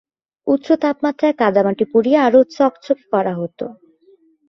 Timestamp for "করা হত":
3.11-3.59